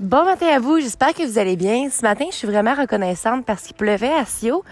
[0.00, 1.88] Bon matin à vous, j'espère que vous allez bien.
[1.88, 4.64] Ce matin, je suis vraiment reconnaissante parce qu'il pleuvait à Sio.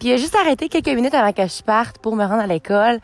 [0.00, 2.48] Puis il a juste arrêté quelques minutes avant que je parte pour me rendre à
[2.48, 2.98] l'école.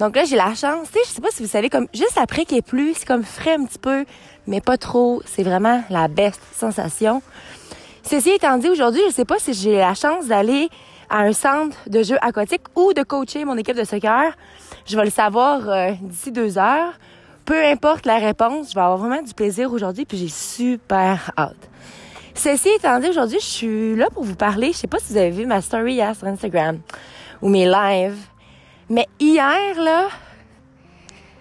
[0.00, 0.88] Donc là, j'ai la chance.
[0.90, 3.06] Tu sais, je sais pas si vous savez, comme juste après qu'il ait plu, c'est
[3.06, 4.04] comme frais un petit peu,
[4.48, 5.22] mais pas trop.
[5.26, 7.22] C'est vraiment la best sensation.
[8.02, 10.70] Ceci étant dit, aujourd'hui, je sais pas si j'ai la chance d'aller
[11.08, 14.32] à un centre de jeux aquatiques ou de coacher mon équipe de soccer.
[14.86, 16.94] Je vais le savoir euh, d'ici deux heures
[17.44, 21.68] peu importe la réponse, je vais avoir vraiment du plaisir aujourd'hui, puis j'ai super hâte.
[22.34, 24.72] Ceci étant dit, aujourd'hui, je suis là pour vous parler.
[24.72, 26.78] Je sais pas si vous avez vu ma story hier sur Instagram
[27.42, 28.16] ou mes lives,
[28.88, 30.08] mais hier, là,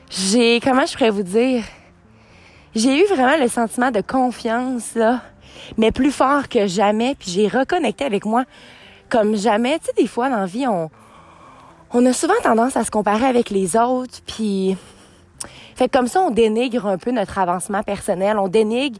[0.09, 1.63] j'ai, comment je pourrais vous dire,
[2.75, 5.21] j'ai eu vraiment le sentiment de confiance, là,
[5.77, 8.43] mais plus fort que jamais, puis j'ai reconnecté avec moi
[9.09, 9.79] comme jamais.
[9.79, 13.49] Tu sais, des fois, dans la vie, on, a souvent tendance à se comparer avec
[13.49, 14.77] les autres, puis
[15.75, 18.37] fait comme ça, on dénigre un peu notre avancement personnel.
[18.37, 18.97] On dénigre,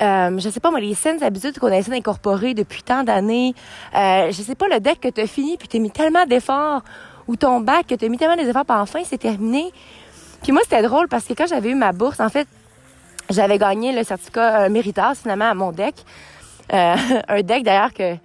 [0.00, 3.54] euh, je sais pas moi, les saines habitudes qu'on essaie d'incorporer depuis tant d'années.
[3.94, 6.82] Euh, je sais pas, le deck que tu as fini puis t'as mis tellement d'efforts
[7.28, 9.70] ou ton bac que tu as mis tellement d'efforts puis enfin c'est terminé.
[10.42, 12.48] Puis moi, c'était drôle parce que quand j'avais eu ma bourse, en fait,
[13.28, 15.94] j'avais gagné le certificat euh, méritage finalement à mon deck.
[16.72, 16.96] Euh,
[17.28, 18.16] un deck d'ailleurs que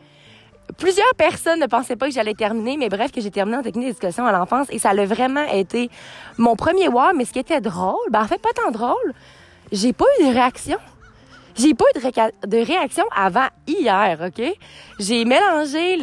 [0.77, 3.87] plusieurs personnes ne pensaient pas que j'allais terminer, mais bref, que j'ai terminé en technique
[3.87, 5.89] d'éducation à l'enfance et ça a vraiment été
[6.37, 7.13] mon premier wow.
[7.15, 9.13] Mais ce qui était drôle, ben en fait pas tant drôle,
[9.71, 10.77] j'ai pas eu de réaction.
[11.57, 11.99] J'ai pas eu
[12.47, 14.43] de, réaction avant hier, OK?
[14.99, 15.97] J'ai mélangé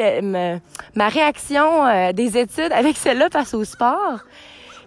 [0.95, 4.21] ma réaction euh, des études avec celle-là face au sport.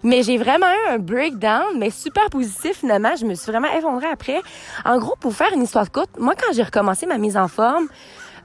[0.02, 3.14] Mais j'ai vraiment eu un breakdown, mais super positif finalement.
[3.16, 4.40] Je me suis vraiment effondrée après.
[4.84, 7.88] En gros, pour faire une histoire courte, moi quand j'ai recommencé ma mise en forme,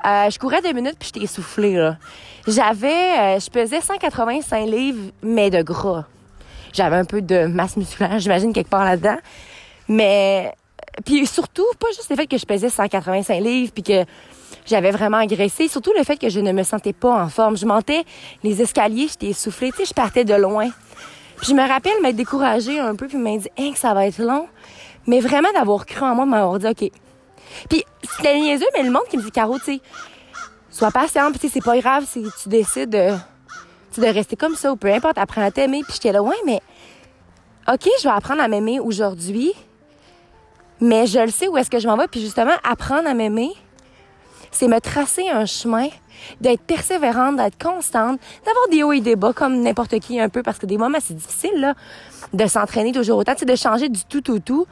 [0.06, 1.92] euh, je courais deux minutes puis j'étais essoufflée.
[2.48, 6.06] J'avais, euh, je pesais 185 livres, mais de gras.
[6.74, 9.18] J'avais un peu de masse musculaire, j'imagine, quelque part là-dedans.
[9.88, 10.54] Mais,
[11.06, 14.06] puis surtout, pas juste le fait que je pesais 185 livres puis que
[14.66, 17.58] j'avais vraiment agressé, surtout le fait que je ne me sentais pas en forme.
[17.58, 18.04] Je montais
[18.44, 20.70] les escaliers, j'étais essoufflée, tu sais, je partais de loin.
[21.38, 24.08] Puis je me rappelle m'être découragée un peu puis m'a dit, hein, que ça va
[24.08, 24.48] être long?
[25.08, 26.92] Mais vraiment d'avoir cru en moi, m'avoir dit, OK,
[27.70, 29.82] puis c'était niaiseux, mais le monde qui me dit, Caro, tu sais,
[30.70, 34.92] sois patiente, puis c'est pas grave si tu décides de, rester comme ça ou peu
[34.92, 35.82] importe, apprends à t'aimer.
[35.84, 36.62] Puis j'étais là, ouais, mais
[37.72, 39.54] OK, je vais apprendre à m'aimer aujourd'hui,
[40.80, 42.08] mais je le sais où est-ce que je m'en vais.
[42.08, 43.52] Puis justement, apprendre à m'aimer,
[44.52, 45.88] c'est me tracer un chemin,
[46.40, 50.44] d'être persévérante, d'être constante, d'avoir des hauts et des bas comme n'importe qui un peu,
[50.44, 51.74] parce que des moments, c'est difficile, là,
[52.34, 54.68] de s'entraîner toujours autant, tu sais, de changer du tout au tout.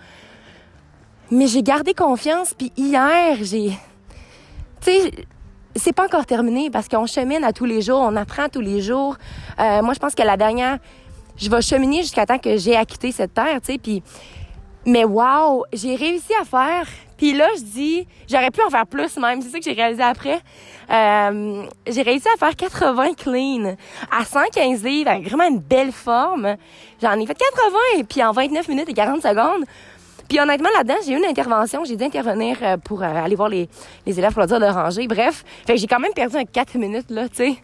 [1.32, 3.72] Mais j'ai gardé confiance, puis hier, j'ai...
[4.82, 5.12] Tu sais,
[5.76, 8.82] c'est pas encore terminé parce qu'on chemine à tous les jours, on apprend tous les
[8.82, 9.18] jours.
[9.60, 10.80] Euh, moi, je pense que la dernière,
[11.38, 14.04] je vais cheminer jusqu'à temps que j'ai acquitté cette terre, tu sais, puis...
[14.86, 16.88] Mais wow, j'ai réussi à faire.
[17.18, 19.42] Puis là, je dis, j'aurais pu en faire plus même.
[19.42, 20.40] C'est ça que j'ai réalisé après.
[20.90, 23.76] Euh, j'ai réussi à faire 80 clean
[24.10, 26.56] à 115 livres avec vraiment une belle forme.
[27.02, 29.66] J'en ai fait 80 puis en 29 minutes et 40 secondes.
[30.30, 31.84] Puis honnêtement, là-dedans, j'ai eu une intervention.
[31.84, 33.68] J'ai dû intervenir euh, pour euh, aller voir les,
[34.06, 35.08] les élèves pour leur dire de ranger.
[35.08, 37.56] Bref, fait que j'ai quand même perdu un 4 minutes, là, tu sais.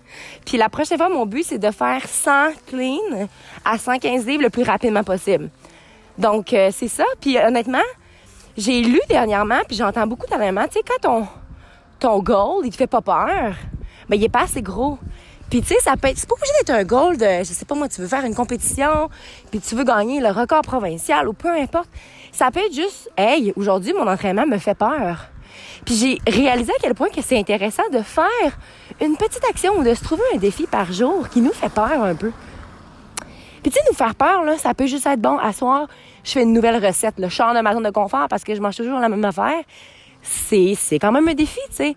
[0.43, 2.31] Puis la prochaine fois, mon but, c'est de faire 100
[2.67, 3.27] clean
[3.63, 5.49] à 115 livres le plus rapidement possible.
[6.17, 7.05] Donc, euh, c'est ça.
[7.21, 7.77] Puis honnêtement,
[8.57, 11.27] j'ai lu dernièrement, puis j'entends beaucoup dernièrement, tu sais, quand ton,
[11.99, 13.53] ton goal, il te fait pas peur,
[14.09, 14.97] ben il est pas assez gros.
[15.49, 17.65] Puis tu sais, ça peut être, c'est pas obligé d'être un goal de, je sais
[17.65, 19.09] pas moi, tu veux faire une compétition,
[19.51, 21.89] puis tu veux gagner le record provincial ou peu importe.
[22.31, 25.27] Ça peut être juste, hey, aujourd'hui, mon entraînement me fait peur.
[25.85, 28.57] Puis j'ai réalisé à quel point que c'est intéressant de faire
[29.01, 32.03] une petite action ou de se trouver un défi par jour qui nous fait peur
[32.03, 32.31] un peu.
[33.61, 35.37] Puis tu sais, nous faire peur, là, ça peut juste être bon.
[35.37, 35.87] À soir,
[36.23, 38.61] je fais une nouvelle recette, le chant de ma zone de confort parce que je
[38.61, 39.61] mange toujours la même affaire.
[40.21, 41.95] C'est, c'est quand même un défi, tu sais.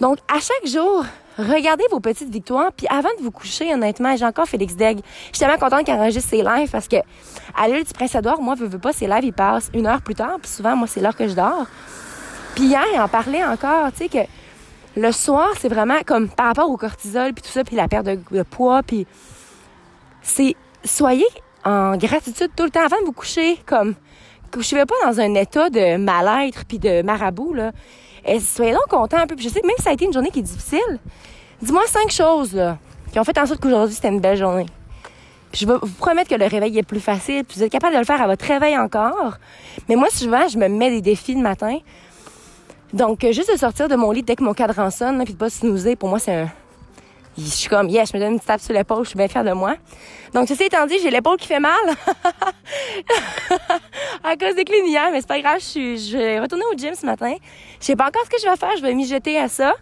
[0.00, 1.04] Donc, à chaque jour,
[1.38, 2.72] regardez vos petites victoires.
[2.72, 5.00] Puis avant de vous coucher, honnêtement, j'ai encore Félix Degg.
[5.30, 6.96] Je suis tellement contente qu'il enregistre ses lives parce que
[7.56, 10.14] à l'île du Prince-Édouard, moi, je veux pas, ses lives, ils passent une heure plus
[10.14, 10.38] tard.
[10.40, 11.66] Puis souvent, moi, c'est l'heure que je dors.
[12.54, 14.26] Puis hier, en parlait encore, tu sais, que
[14.96, 18.06] le soir, c'est vraiment comme par rapport au cortisol, puis tout ça, puis la perte
[18.06, 19.06] de, poids, puis
[20.22, 21.26] c'est soyez
[21.64, 23.94] en gratitude tout le temps avant de vous coucher, comme
[24.52, 27.70] couchez pas dans un état de mal-être puis de marabout là.
[28.40, 29.36] Soyez donc content un peu.
[29.38, 30.98] Je sais même si ça a été une journée qui est difficile,
[31.60, 32.78] dis-moi cinq choses là,
[33.12, 34.66] qui ont fait en sorte qu'aujourd'hui c'était une belle journée.
[35.52, 37.98] Je vais vous promettre que le réveil est plus facile, puis vous êtes capable de
[37.98, 39.38] le faire à votre réveil encore.
[39.88, 41.78] Mais moi, souvent, je me mets des défis le matin.
[42.92, 45.50] Donc, juste de sortir de mon lit dès que mon cadran sonne, puis de pas
[45.50, 46.48] snoozer, pour moi, c'est un...
[47.44, 49.28] je suis comme, yes, je me donne une petite tape sur l'épaule, je suis bien
[49.28, 49.74] fière de moi.
[50.34, 51.72] Donc, ceci étant dit, j'ai l'épaule qui fait mal.
[54.24, 56.76] à cause des clés hier, mais c'est pas grave, je, suis, je vais retourner au
[56.76, 57.34] gym ce matin.
[57.80, 59.74] Je sais pas encore ce que je vais faire, je vais m'y jeter à ça.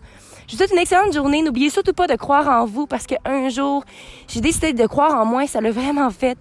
[0.47, 1.43] Je vous souhaite une excellente journée.
[1.43, 3.85] N'oubliez surtout pas de croire en vous parce qu'un jour,
[4.29, 6.39] j'ai décidé de croire en moi et ça l'a vraiment fait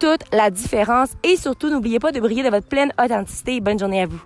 [0.00, 1.10] toute la différence.
[1.22, 3.60] Et surtout, n'oubliez pas de briller de votre pleine authenticité.
[3.60, 4.20] Bonne journée à vous.